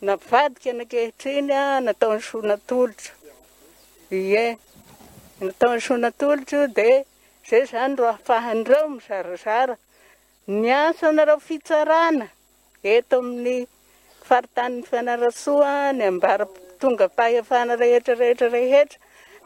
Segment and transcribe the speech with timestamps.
[0.00, 3.12] navadika nakehitriny a nataony sonatolotra
[4.18, 4.44] ie
[5.46, 6.88] nataony sonatolotsa de
[7.48, 9.74] zay zany ro ahafahandreo mizarazara
[10.62, 12.26] miasanareo fitsarana
[12.94, 13.56] eto amin'ny
[14.28, 16.46] faritaniny fianarasoa ny ambara
[16.80, 18.98] tonga fahefana rehetrarehetra rehetra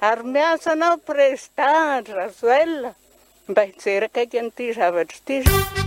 [0.09, 2.93] ary miasa anao prezitadra rasoel
[3.49, 5.82] mba hijerakaiky an'ity zavatry tya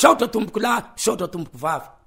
[0.00, 1.99] shautra tomboky la shautra tomboko vavy